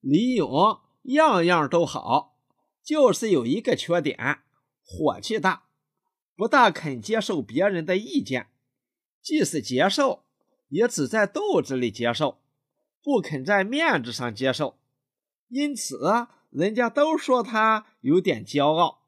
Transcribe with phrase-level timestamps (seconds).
[0.00, 2.36] 李勇样样都好，
[2.82, 4.38] 就是有一个缺点，
[4.84, 5.64] 火气大，
[6.36, 8.48] 不大肯接受别人的意见，
[9.20, 10.24] 即使接受，
[10.68, 12.38] 也只在肚子里接受，
[13.02, 14.78] 不肯在面子上接受，
[15.48, 15.98] 因此
[16.50, 19.02] 人家都说他有点骄傲。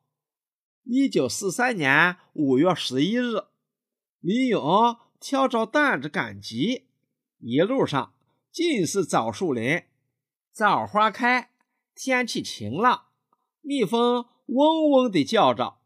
[0.83, 3.45] 一九四三年五月十一日，
[4.19, 6.89] 李勇挑着担子赶集，
[7.39, 8.13] 一路上
[8.51, 9.85] 尽是枣树林。
[10.53, 11.51] 枣花开，
[11.95, 13.07] 天气晴朗，
[13.61, 15.79] 蜜蜂嗡嗡地叫着。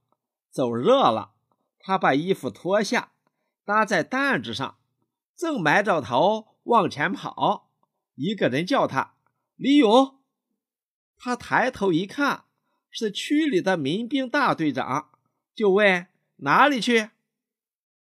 [0.51, 1.33] 走热了，
[1.79, 3.13] 他把衣服脱下，
[3.65, 4.79] 搭在担子上，
[5.37, 7.71] 正埋着头往前跑。
[8.15, 9.17] 一个人叫他
[9.57, 10.21] ：“李勇。”
[11.17, 12.45] 他抬头一看，
[12.89, 15.11] 是区里的民兵大队长，
[15.55, 16.07] 就问
[16.39, 17.11] ：“哪里去？”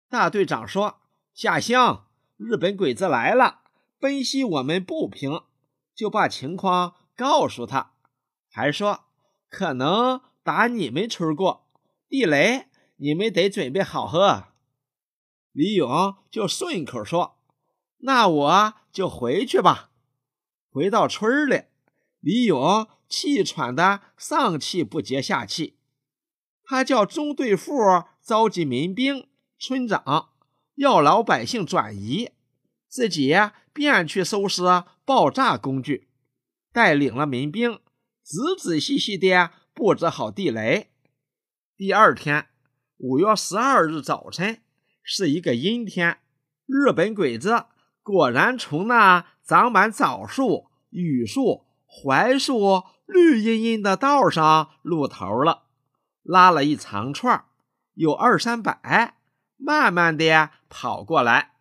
[0.10, 1.02] 大队长说
[1.34, 3.62] ：“下乡，日本鬼子来了，
[4.00, 5.42] 奔袭我们不平。”
[5.98, 7.94] 就把情况告诉他，
[8.52, 9.06] 还说
[9.50, 11.68] 可能打你们村过，
[12.08, 14.50] 地雷你们得准备好喝。
[15.52, 17.40] 李勇就顺口说
[18.06, 19.90] ：“那我就回去吧。”
[20.70, 21.64] 回到村里，
[22.20, 25.80] 李勇气喘的上气不接下气，
[26.64, 27.74] 他叫中队副
[28.22, 29.28] 召集民兵、
[29.58, 30.30] 村长，
[30.76, 32.30] 要老百姓转移，
[32.88, 33.34] 自己
[33.74, 34.64] 便去收拾。
[35.08, 36.10] 爆炸工具，
[36.74, 37.80] 带领了民兵
[38.22, 40.92] 仔仔细细地布置好地雷。
[41.78, 42.48] 第二天，
[42.98, 44.60] 五月十二日早晨，
[45.02, 46.18] 是一个阴天。
[46.66, 47.68] 日本鬼子
[48.04, 55.68] 果然从那长满枣树、榆树、槐树绿茵茵的道上露头了，
[56.22, 57.46] 拉了一长串，
[57.94, 59.16] 有二三百，
[59.56, 61.54] 慢慢地跑过来。